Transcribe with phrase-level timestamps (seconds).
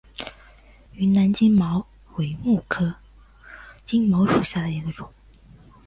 [0.93, 2.95] 云南金茅为禾本科
[3.85, 5.07] 金茅属下的一个种。